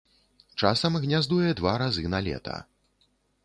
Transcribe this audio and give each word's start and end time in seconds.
Часам 0.61 0.97
гняздуе 1.03 1.53
два 1.61 1.77
разы 1.85 2.05
на 2.17 2.25
лета. 2.29 2.57